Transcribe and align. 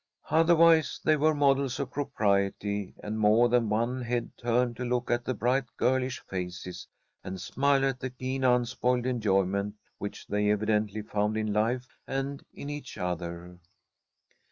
Otherwise 0.31 0.99
they 1.05 1.15
were 1.15 1.35
models 1.35 1.79
of 1.79 1.91
propriety, 1.91 2.95
and 3.03 3.19
more 3.19 3.49
than 3.49 3.69
one 3.69 4.01
head 4.01 4.31
turned 4.35 4.75
to 4.75 4.83
look 4.83 5.11
at 5.11 5.23
the 5.25 5.33
bright 5.35 5.65
girlish 5.77 6.19
faces, 6.21 6.87
and 7.23 7.39
smile 7.39 7.85
at 7.85 7.99
the 7.99 8.09
keen, 8.09 8.43
unspoiled 8.43 9.05
enjoyment 9.05 9.75
which 9.99 10.25
they 10.25 10.49
evidently 10.49 11.03
found 11.03 11.37
in 11.37 11.53
life 11.53 11.99
and 12.07 12.43
in 12.51 12.67
each 12.67 12.97
other. 12.97 13.59